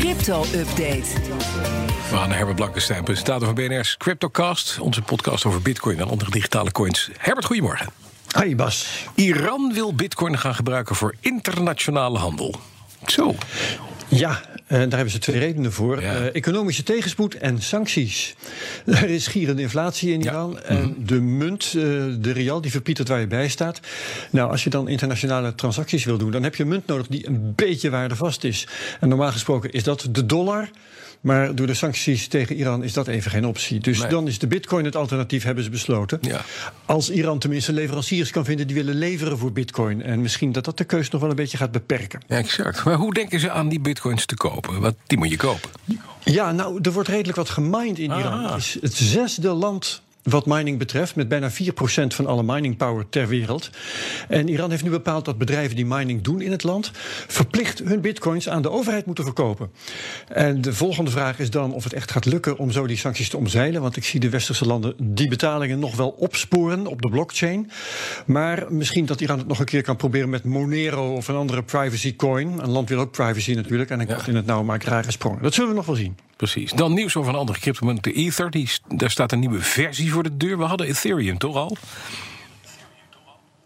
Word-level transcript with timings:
Crypto-update. 0.00 1.02
We 2.10 2.16
gaan 2.16 2.28
naar 2.28 2.36
Herbert 2.36 2.56
Blankenstein, 2.56 3.04
presentator 3.04 3.46
van 3.46 3.54
BNR's 3.54 3.96
Cryptocast. 3.96 4.78
Onze 4.78 5.02
podcast 5.02 5.44
over 5.44 5.62
bitcoin 5.62 5.98
en 5.98 6.08
andere 6.08 6.30
digitale 6.30 6.72
coins. 6.72 7.10
Herbert, 7.18 7.46
goedemorgen. 7.46 7.86
Hi 8.42 8.56
Bas. 8.56 9.06
Iran 9.14 9.72
wil 9.74 9.94
bitcoin 9.94 10.38
gaan 10.38 10.54
gebruiken 10.54 10.94
voor 10.96 11.14
internationale 11.20 12.18
handel. 12.18 12.54
Zo. 13.06 13.34
Ja, 14.08 14.40
daar 14.78 14.88
hebben 14.90 15.10
ze 15.10 15.18
twee 15.18 15.38
redenen 15.38 15.72
voor. 15.72 16.02
Ja. 16.02 16.14
Eh, 16.14 16.34
economische 16.34 16.82
tegenspoed 16.82 17.34
en 17.34 17.62
sancties. 17.62 18.34
Er 18.86 19.08
is 19.10 19.26
gierende 19.26 19.62
inflatie 19.62 20.12
in 20.12 20.22
Ja. 20.22 20.30
Iran. 20.30 20.60
En 20.60 20.94
de 21.06 21.20
munt, 21.20 21.64
eh, 21.64 21.72
de 22.18 22.32
rial, 22.32 22.60
die 22.60 22.70
verpietert 22.70 23.08
waar 23.08 23.20
je 23.20 23.26
bij 23.26 23.48
staat. 23.48 23.80
Nou, 24.30 24.50
als 24.50 24.64
je 24.64 24.70
dan 24.70 24.88
internationale 24.88 25.54
transacties 25.54 26.04
wil 26.04 26.18
doen... 26.18 26.30
dan 26.30 26.42
heb 26.42 26.54
je 26.54 26.62
een 26.62 26.68
munt 26.68 26.86
nodig 26.86 27.06
die 27.06 27.26
een 27.28 27.52
beetje 27.54 27.90
waardevast 27.90 28.44
is. 28.44 28.66
En 29.00 29.08
normaal 29.08 29.32
gesproken 29.32 29.70
is 29.70 29.82
dat 29.82 30.08
de 30.10 30.26
dollar... 30.26 30.68
Maar 31.20 31.54
door 31.54 31.66
de 31.66 31.74
sancties 31.74 32.28
tegen 32.28 32.56
Iran 32.56 32.84
is 32.84 32.92
dat 32.92 33.06
even 33.06 33.30
geen 33.30 33.46
optie. 33.46 33.80
Dus 33.80 33.98
Nee. 34.00 34.08
dan 34.08 34.26
is 34.28 34.38
de 34.38 34.46
bitcoin 34.46 34.84
het 34.84 34.96
alternatief, 34.96 35.42
hebben 35.42 35.64
ze 35.64 35.70
besloten. 35.70 36.18
Ja. 36.20 36.40
Als 36.84 37.10
Iran 37.10 37.38
tenminste 37.38 37.72
leveranciers 37.72 38.30
kan 38.30 38.44
vinden 38.44 38.66
die 38.66 38.76
willen 38.76 38.94
leveren 38.94 39.38
voor 39.38 39.52
bitcoin. 39.52 40.02
En 40.02 40.20
misschien 40.20 40.52
dat 40.52 40.64
dat 40.64 40.78
de 40.78 40.84
keus 40.84 41.10
nog 41.10 41.20
wel 41.20 41.30
een 41.30 41.36
beetje 41.36 41.56
gaat 41.56 41.70
beperken. 41.72 42.20
Ja, 42.26 42.36
exact. 42.36 42.84
Maar 42.84 42.94
hoe 42.94 43.14
denken 43.14 43.40
ze 43.40 43.50
aan 43.50 43.68
die 43.68 43.80
bitcoins 43.80 44.26
te 44.26 44.34
kopen? 44.60 44.80
Want 44.80 44.94
die 45.06 45.18
moet 45.18 45.30
je 45.30 45.36
kopen. 45.36 45.70
Ja, 46.24 46.52
nou, 46.52 46.78
er 46.82 46.92
wordt 46.92 47.08
redelijk 47.08 47.36
wat 47.36 47.48
gemined 47.48 47.98
in 47.98 48.10
Iran. 48.10 48.44
Ah. 48.44 48.50
Het 48.50 48.58
is 48.58 48.78
het 48.80 48.94
zesde 48.94 49.48
land 49.48 50.02
wat 50.22 50.46
mining 50.46 50.78
betreft, 50.78 51.16
met 51.16 51.28
bijna 51.28 51.50
4% 51.50 51.54
van 52.06 52.26
alle 52.26 52.42
mining 52.42 52.76
power 52.76 53.08
ter 53.08 53.28
wereld. 53.28 53.70
En 54.28 54.48
Iran 54.48 54.70
heeft 54.70 54.82
nu 54.82 54.90
bepaald 54.90 55.24
dat 55.24 55.38
bedrijven 55.38 55.76
die 55.76 55.86
mining 55.86 56.22
doen 56.22 56.40
in 56.40 56.50
het 56.50 56.62
land, 56.62 56.90
verplicht 57.26 57.78
hun 57.78 58.00
bitcoins 58.00 58.48
aan 58.48 58.62
de 58.62 58.70
overheid 58.70 59.06
moeten 59.06 59.24
verkopen. 59.24 59.70
En 60.28 60.60
de 60.60 60.74
volgende 60.74 61.10
vraag 61.10 61.38
is 61.38 61.50
dan 61.50 61.72
of 61.72 61.84
het 61.84 61.92
echt 61.92 62.10
gaat 62.10 62.24
lukken 62.24 62.58
om 62.58 62.70
zo 62.70 62.86
die 62.86 62.96
sancties 62.96 63.28
te 63.28 63.36
omzeilen. 63.36 63.82
Want 63.82 63.96
ik 63.96 64.04
zie 64.04 64.20
de 64.20 64.28
westerse 64.28 64.66
landen 64.66 64.94
die 64.98 65.28
betalingen 65.28 65.78
nog 65.78 65.96
wel 65.96 66.08
opsporen 66.08 66.86
op 66.86 67.02
de 67.02 67.08
blockchain. 67.08 67.70
Maar 68.26 68.66
misschien 68.68 69.06
dat 69.06 69.20
Iran 69.20 69.38
het 69.38 69.46
nog 69.46 69.58
een 69.58 69.64
keer 69.64 69.82
kan 69.82 69.96
proberen 69.96 70.30
met 70.30 70.44
Monero 70.44 71.14
of 71.14 71.28
een 71.28 71.34
andere 71.34 71.62
privacy 71.62 72.16
coin. 72.16 72.58
Een 72.62 72.70
land 72.70 72.88
wil 72.88 72.98
ook 72.98 73.10
privacy 73.10 73.52
natuurlijk. 73.52 73.90
En 73.90 74.00
ik 74.00 74.08
dacht 74.08 74.28
in 74.28 74.36
het 74.36 74.46
nou 74.46 74.64
maak 74.64 74.82
rare 74.82 75.10
sprongen. 75.10 75.42
Dat 75.42 75.54
zullen 75.54 75.70
we 75.70 75.76
nog 75.76 75.86
wel 75.86 75.94
zien. 75.94 76.29
Precies. 76.40 76.72
Dan 76.72 76.94
nieuws 76.94 77.16
over 77.16 77.32
een 77.32 77.38
andere 77.38 77.58
cryptomunt, 77.58 78.04
de 78.04 78.12
Ether. 78.12 78.50
Die, 78.50 78.70
daar 78.88 79.10
staat 79.10 79.32
een 79.32 79.38
nieuwe 79.38 79.60
versie 79.60 80.12
voor 80.12 80.22
de 80.22 80.36
deur. 80.36 80.58
We 80.58 80.64
hadden 80.64 80.86
Ethereum 80.86 81.38
toch 81.38 81.56
al? 81.56 81.76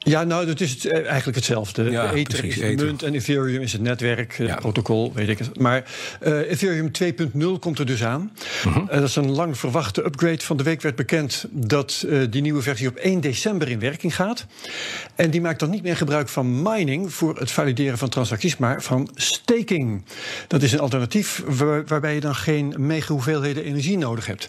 Ja, 0.05 0.25
nou, 0.25 0.47
dat 0.47 0.61
is 0.61 0.71
het, 0.71 0.85
eh, 0.85 1.07
eigenlijk 1.07 1.37
hetzelfde. 1.37 1.91
Ja, 1.91 2.13
Ether 2.13 2.39
precies, 2.39 2.59
is 2.63 2.77
de 2.77 2.85
munt 2.85 3.03
en 3.03 3.15
Ethereum 3.15 3.61
is 3.63 3.73
het 3.73 3.81
netwerk, 3.83 4.37
het 4.37 4.47
Ja. 4.49 4.55
protocol, 4.57 5.13
weet 5.15 5.29
ik 5.29 5.39
het. 5.39 5.59
Maar 5.59 5.85
eh, 6.21 6.51
Ethereum 6.51 6.93
2.0 6.93 7.59
komt 7.59 7.79
er 7.79 7.87
dus 7.87 8.05
aan. 8.05 8.33
Mhm. 8.65 8.79
Eh, 8.79 8.99
dat 8.99 9.09
is 9.09 9.17
een 9.17 9.31
lang 9.31 9.59
verwachte 9.59 10.05
upgrade. 10.05 10.41
Van 10.41 10.57
de 10.57 10.63
week 10.63 10.83
werd 10.83 10.97
bekend 10.97 11.45
dat 11.51 12.05
eh, 12.09 12.19
die 12.31 12.43
nieuwe 12.43 12.63
versie 12.63 12.89
op 12.89 12.97
1 12.97 13.21
december 13.21 13.69
in 13.69 13.79
werking 13.79 14.15
gaat. 14.15 14.47
En 15.15 15.31
die 15.31 15.41
maakt 15.41 15.61
dan 15.61 15.71
niet 15.71 15.83
meer 15.83 15.97
gebruik 15.97 16.29
van 16.29 16.63
mining 16.63 17.13
voor 17.13 17.39
het 17.39 17.51
valideren 17.51 17.99
van 17.99 18.09
transacties, 18.09 18.57
maar 18.57 18.83
van 18.83 19.09
staking. 19.15 20.05
Dat 20.49 20.63
is 20.63 20.73
een 20.73 20.81
alternatief 20.81 21.43
waar- 21.47 21.85
waarbij 21.87 22.15
je 22.15 22.21
dan 22.21 22.35
geen 22.35 22.75
mega 22.79 23.13
hoeveelheden 23.13 23.65
energie 23.65 23.99
nodig 23.99 24.27
hebt. 24.27 24.49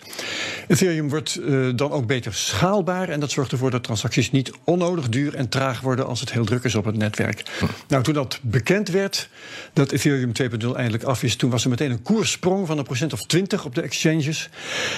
Ethereum 0.67 1.09
wordt 1.09 1.35
eh, 1.35 1.69
dan 1.75 1.91
ook 1.91 2.05
beter 2.07 2.33
schaalbaar 2.33 3.09
en 3.09 3.19
dat 3.19 3.31
zorgt 3.31 3.51
ervoor 3.51 3.71
dat 3.71 3.83
transacties 3.83 4.31
niet 4.31 4.51
onnodig 4.63 5.09
duur 5.09 5.35
en 5.35 5.44
traag 5.49 5.81
worden 5.81 6.07
als 6.07 6.19
het 6.19 6.31
heel 6.31 6.45
druk 6.45 6.63
is 6.63 6.75
op 6.75 6.85
het 6.85 6.97
netwerk. 6.97 7.43
Nou, 7.87 8.03
toen 8.03 8.13
dat 8.13 8.39
bekend 8.41 8.89
werd 8.89 9.29
dat 9.73 9.91
Ethereum 9.91 10.31
2.0 10.41 10.75
eindelijk 10.75 11.03
af 11.03 11.23
is, 11.23 11.35
toen 11.35 11.49
was 11.49 11.63
er 11.63 11.69
meteen 11.69 11.91
een 11.91 12.01
koerssprong 12.01 12.67
van 12.67 12.77
een 12.77 12.83
procent 12.83 13.13
of 13.13 13.25
20 13.25 13.65
op 13.65 13.75
de 13.75 13.81
exchanges. 13.81 14.49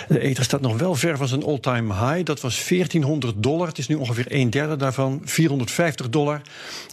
De 0.07 0.19
Ether 0.19 0.43
staat 0.43 0.61
nog 0.61 0.77
wel 0.77 0.95
ver 0.95 1.17
van 1.17 1.27
zijn 1.27 1.43
all-time 1.43 1.93
high. 1.93 2.25
Dat 2.25 2.41
was 2.41 2.67
1400 2.67 3.43
dollar. 3.43 3.67
Het 3.67 3.77
is 3.77 3.87
nu 3.87 3.95
ongeveer 3.95 4.25
een 4.27 4.49
derde 4.49 4.75
daarvan, 4.75 5.21
450 5.23 6.09
dollar. 6.09 6.41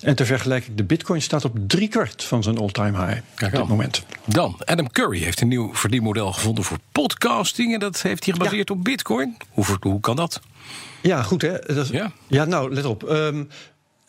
En 0.01 0.17
ter 0.17 0.27
vergelijking, 0.27 0.77
de 0.77 0.85
Bitcoin 0.85 1.23
staat 1.23 1.45
op 1.45 1.57
drie 1.67 1.89
kwart 1.89 2.25
van 2.25 2.43
zijn 2.43 2.59
all-time 2.59 3.07
high 3.07 3.21
Kijk 3.35 3.53
op 3.53 3.59
dit 3.59 3.69
moment. 3.69 4.03
Dan, 4.25 4.57
Adam 4.65 4.91
Curry 4.91 5.19
heeft 5.19 5.41
een 5.41 5.49
nieuw 5.49 5.75
verdienmodel 5.75 6.33
gevonden 6.33 6.65
voor 6.65 6.79
podcasting. 6.93 7.73
En 7.73 7.79
dat 7.79 8.03
heeft 8.03 8.25
hij 8.25 8.33
gebaseerd 8.35 8.71
op 8.71 8.85
bitcoin. 8.85 9.37
Hoe, 9.51 9.65
hoe 9.81 10.01
kan 10.01 10.17
dat? 10.17 10.41
Ja, 11.03 11.23
goed 11.23 11.43
hè. 11.43 11.53
Dat 11.59 11.77
is- 11.77 11.89
Ja. 11.89 12.13
ja. 12.27 12.45
nou, 12.45 12.75
let 12.75 12.85
op. 12.85 13.05
Ehm, 13.05 13.45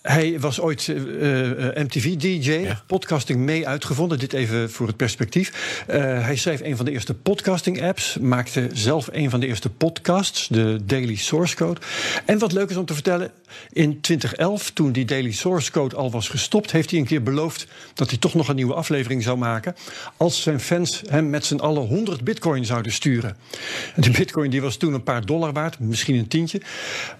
hij 0.05 0.39
was 0.39 0.59
ooit 0.59 0.89
eh, 0.89 1.67
eh, 1.67 1.83
MTV-DJ, 1.83 2.51
Ja. 2.51 2.81
podcasting 2.87 3.39
mee 3.39 3.67
uitgevonden. 3.67 4.19
Dit 4.19 4.33
even 4.33 4.71
voor 4.71 4.87
het 4.87 4.97
perspectief. 4.97 5.83
Eh, 5.87 5.99
hij 6.01 6.35
schreef 6.35 6.61
een 6.61 6.75
van 6.75 6.85
de 6.85 6.91
eerste 6.91 7.13
podcasting-apps. 7.13 8.17
Maakte 8.17 8.69
zelf 8.73 9.09
een 9.11 9.29
van 9.29 9.39
de 9.39 9.47
eerste 9.47 9.69
podcasts, 9.69 10.47
de 10.47 10.79
Daily 10.85 11.15
Source 11.15 11.55
Code. 11.55 11.81
En 12.25 12.39
wat 12.39 12.51
leuk 12.51 12.69
is 12.69 12.75
om 12.75 12.85
te 12.85 12.93
vertellen, 12.93 13.31
in 13.71 14.01
2011, 14.01 14.71
toen 14.71 14.91
die 14.91 15.05
Daily 15.05 15.31
Source 15.31 15.71
Code 15.71 15.95
al 15.95 16.11
was 16.11 16.29
gestopt... 16.29 16.71
heeft 16.71 16.89
hij 16.89 16.99
een 16.99 17.05
keer 17.05 17.23
beloofd 17.23 17.67
dat 17.93 18.09
hij 18.09 18.19
toch 18.19 18.33
nog 18.33 18.47
een 18.47 18.55
nieuwe 18.55 18.73
aflevering 18.73 19.23
zou 19.23 19.37
maken... 19.37 19.75
als 20.17 20.41
zijn 20.41 20.59
fans 20.59 21.01
hem 21.09 21.29
met 21.29 21.45
z'n 21.45 21.55
allen 21.55 21.83
100 21.83 22.23
bitcoin 22.23 22.65
zouden 22.65 22.91
sturen. 22.91 23.37
En 23.95 24.01
de 24.01 24.11
bitcoin 24.11 24.49
die 24.49 24.61
was 24.61 24.77
toen 24.77 24.93
een 24.93 25.03
paar 25.03 25.25
dollar 25.25 25.53
waard, 25.53 25.79
misschien 25.79 26.15
een 26.15 26.27
tientje. 26.27 26.61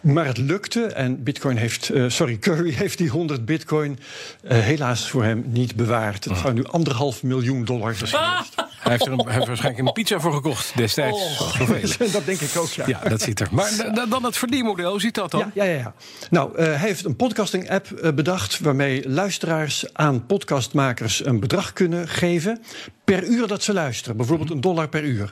Maar 0.02 0.26
het 0.26 0.38
lukte 0.38 0.86
en 0.86 1.24
bitcoin 1.24 1.58
heeft, 1.58 1.92
sorry, 2.08 2.38
Curry 2.38 2.75
heeft 2.76 2.98
die 2.98 3.10
100 3.10 3.46
bitcoin 3.46 4.00
eh, 4.44 4.60
helaas 4.60 5.10
voor 5.10 5.24
hem 5.24 5.44
niet 5.48 5.76
bewaard. 5.76 6.26
Het 6.26 6.38
zou 6.38 6.54
nu 6.54 6.64
anderhalf 6.64 7.24
miljoen 7.24 7.66
dollar 7.66 7.96
zijn. 7.96 8.12
Hij 8.86 8.94
heeft 8.94 9.06
er, 9.06 9.12
een, 9.12 9.30
heeft 9.30 9.48
waarschijnlijk 9.48 9.88
een 9.88 9.94
pizza 9.94 10.20
voor 10.20 10.34
gekocht 10.34 10.78
destijds. 10.78 11.38
Zoveel. 11.38 12.12
dat 12.12 12.26
denk 12.26 12.40
ik 12.40 12.58
ook, 12.58 12.70
ja. 12.70 12.84
Ja, 12.88 13.00
dat 13.10 13.22
zit 13.22 13.40
er. 13.40 13.48
Maar 13.52 13.92
dan 14.10 14.24
het 14.24 14.38
verdienmodel, 14.38 14.92
hoe 14.92 15.00
ziet 15.00 15.16
dat 15.16 15.32
dan? 15.32 15.52
Ja, 15.54 15.64
ja, 15.64 15.72
ja, 15.72 15.78
ja. 15.78 15.94
Nou, 16.30 16.58
eh, 16.58 16.66
hij 16.66 16.76
heeft 16.76 17.06
een 17.06 17.16
podcasting-app 17.16 17.92
eh, 17.92 18.14
bedacht... 18.14 18.60
waarmee 18.60 19.10
luisteraars 19.10 19.94
aan 19.94 20.26
podcastmakers 20.26 21.26
een 21.26 21.40
bedrag 21.40 21.74
kunnen 21.74 22.08
geven... 22.08 22.62
per 23.04 23.24
uur 23.24 23.48
dat 23.48 23.64
ze 23.64 23.74
luisteren. 23.74 24.18
Bijvoorbeeld 24.18 24.50
een 24.50 24.62
dollar 24.62 24.88
per 24.88 25.04
uur. 25.04 25.32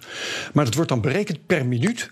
Maar 0.53 0.65
dat 0.65 0.73
wordt 0.73 0.89
dan 0.89 1.01
berekend 1.01 1.45
per 1.45 1.65
minuut... 1.65 2.11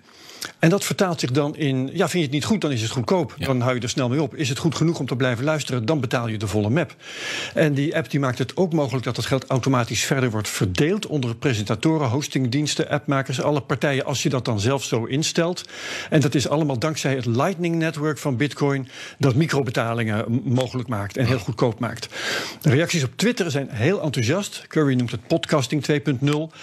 En 0.59 0.69
dat 0.69 0.83
vertaalt 0.83 1.19
zich 1.19 1.31
dan 1.31 1.55
in, 1.55 1.89
ja, 1.93 2.09
vind 2.09 2.11
je 2.11 2.19
het 2.19 2.31
niet 2.31 2.45
goed, 2.45 2.61
dan 2.61 2.71
is 2.71 2.81
het 2.81 2.91
goedkoop. 2.91 3.33
Ja. 3.37 3.45
Dan 3.45 3.61
hou 3.61 3.75
je 3.75 3.81
er 3.81 3.89
snel 3.89 4.09
mee 4.09 4.21
op. 4.21 4.35
Is 4.35 4.49
het 4.49 4.57
goed 4.57 4.75
genoeg 4.75 4.99
om 4.99 5.05
te 5.05 5.15
blijven 5.15 5.43
luisteren, 5.43 5.85
dan 5.85 5.99
betaal 5.99 6.27
je 6.27 6.37
de 6.37 6.47
volle 6.47 6.69
map. 6.69 6.95
En 7.53 7.73
die 7.73 7.95
app 7.95 8.09
die 8.09 8.19
maakt 8.19 8.37
het 8.37 8.57
ook 8.57 8.73
mogelijk 8.73 9.05
dat 9.05 9.15
het 9.15 9.25
geld 9.25 9.45
automatisch 9.45 10.03
verder 10.03 10.31
wordt 10.31 10.49
verdeeld 10.49 11.07
onder 11.07 11.35
presentatoren, 11.35 12.07
hostingdiensten, 12.07 12.89
appmakers, 12.89 13.41
alle 13.41 13.61
partijen, 13.61 14.05
als 14.05 14.23
je 14.23 14.29
dat 14.29 14.45
dan 14.45 14.59
zelf 14.59 14.83
zo 14.83 15.05
instelt. 15.05 15.65
En 16.09 16.21
dat 16.21 16.35
is 16.35 16.47
allemaal 16.47 16.79
dankzij 16.79 17.15
het 17.15 17.25
Lightning 17.25 17.75
Network 17.75 18.17
van 18.17 18.37
Bitcoin, 18.37 18.87
dat 19.17 19.35
microbetalingen 19.35 20.41
mogelijk 20.43 20.89
maakt 20.89 21.17
en 21.17 21.25
heel 21.25 21.39
goedkoop 21.39 21.79
maakt. 21.79 22.07
De 22.61 22.69
reacties 22.69 23.03
op 23.03 23.11
Twitter 23.15 23.51
zijn 23.51 23.67
heel 23.69 24.01
enthousiast. 24.01 24.65
Curry 24.67 24.93
noemt 24.93 25.11
het 25.11 25.27
podcasting 25.27 25.85
2.0. 25.91 26.57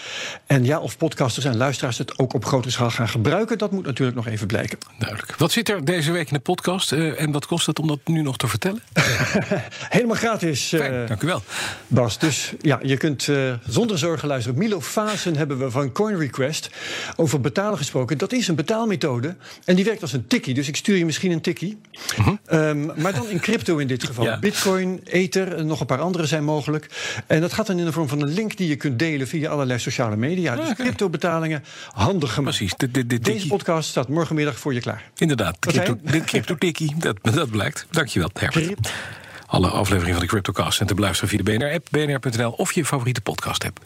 En 0.46 0.64
ja, 0.64 0.78
of 0.78 0.96
podcasters 0.96 1.44
en 1.44 1.56
luisteraars 1.56 1.98
het 1.98 2.18
ook 2.18 2.34
op 2.34 2.44
grote 2.44 2.70
schaal 2.70 2.90
gaan 2.90 3.08
gebruiken, 3.08 3.58
dat 3.58 3.70
moet 3.70 3.84
natuurlijk 3.84 4.16
nog 4.16 4.26
even 4.26 4.46
blijken. 4.46 4.78
Duidelijk. 4.98 5.36
Wat 5.36 5.52
zit 5.52 5.68
er 5.68 5.84
deze 5.84 6.12
week 6.12 6.28
in 6.28 6.34
de 6.34 6.40
podcast? 6.40 6.92
eh, 6.92 7.20
en 7.20 7.32
wat 7.32 7.46
kost 7.46 7.66
het 7.66 7.78
om 7.78 7.86
dat 7.86 7.98
nu 8.04 8.22
nog 8.22 8.36
te 8.36 8.48
vertellen? 8.48 8.82
Helemaal 9.96 10.16
gratis. 10.16 10.68
Fijn, 10.68 11.06
dank 11.06 11.22
u 11.22 11.26
wel. 11.26 11.42
Bas, 11.86 12.18
dus 12.18 12.52
ja, 12.60 12.78
je 12.82 12.96
kunt 12.96 13.28
eh, 13.28 13.52
zonder 13.66 13.98
zorgen 13.98 14.28
luisteren. 14.28 14.58
Milo 14.58 14.80
Fasen 14.80 15.36
hebben 15.36 15.58
we 15.58 15.70
van 15.70 15.92
Coin 15.92 16.18
Request 16.18 16.70
over 17.16 17.40
betalen 17.40 17.78
gesproken. 17.78 18.18
Dat 18.18 18.32
is 18.32 18.48
een 18.48 18.54
betaalmethode 18.54 19.36
en 19.64 19.76
die 19.76 19.84
werkt 19.84 20.02
als 20.02 20.12
een 20.12 20.26
tikkie. 20.26 20.54
Dus 20.54 20.68
ik 20.68 20.76
stuur 20.76 20.96
je 20.96 21.04
misschien 21.04 21.30
een 21.30 21.40
tikkie. 21.40 21.78
Ehm, 22.44 22.86
maar 23.00 23.12
dan 23.14 23.28
in 23.28 23.40
crypto 23.40 23.76
in 23.76 23.86
dit 23.86 24.04
geval. 24.04 24.24
Ja. 24.24 24.38
Bitcoin, 24.38 25.00
Ether 25.04 25.54
en 25.56 25.66
nog 25.66 25.80
een 25.80 25.86
paar 25.88 26.00
andere 26.00 26.26
zijn 26.26 26.44
mogelijk. 26.44 26.86
En 27.26 27.40
dat 27.40 27.52
gaat 27.52 27.66
dan 27.66 27.78
in 27.78 27.84
de 27.84 27.92
vorm 27.92 28.08
van 28.08 28.20
een 28.22 28.28
link 28.32 28.56
die 28.56 28.68
je 28.68 28.76
kunt 28.76 28.98
delen 28.98 29.26
via 29.28 29.50
allerlei 29.50 29.78
sociale 29.78 30.16
media. 30.16 30.54
Dus 30.56 30.64
Ah, 30.64 30.70
oké. 30.70 30.82
crypto 30.82 31.08
betalingen, 31.08 31.64
handig 31.92 32.32
gemaakt. 32.34 32.56
Precies. 32.56 33.20
Deze 33.20 33.46
podcast 33.46 33.88
staat 33.88 34.08
morgenmiddag 34.08 34.58
voor 34.58 34.74
je 34.74 34.80
klaar. 34.80 35.10
Inderdaad, 35.16 35.58
crypto, 35.58 35.96
dit 36.02 36.24
crypto-tikkie, 36.24 36.94
dat, 36.98 37.16
dat 37.22 37.50
blijkt. 37.50 37.86
Dankjewel, 37.90 38.30
Herbert. 38.34 38.92
Alle 39.46 39.68
afleveringen 39.68 40.12
van 40.14 40.22
de 40.22 40.28
CryptoCast 40.30 40.76
zijn 40.76 40.88
te 40.88 40.94
beluisteren 40.94 41.28
via 41.28 41.42
de 41.42 41.52
BNR-app, 41.58 41.86
bnr.nl 41.90 42.50
of 42.50 42.72
je 42.72 42.84
favoriete 42.84 43.20
podcast-app. 43.20 43.80